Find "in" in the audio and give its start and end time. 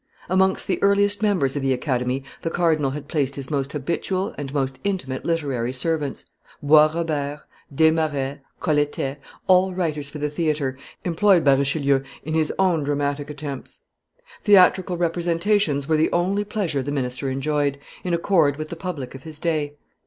12.23-12.33, 18.03-18.15